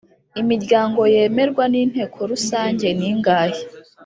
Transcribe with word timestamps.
imiryango 0.41 1.01
yemerwa 1.13 1.63
n 1.73 1.75
Inteko 1.83 2.17
Rusange 2.31 2.87
ningaahe 2.97 3.61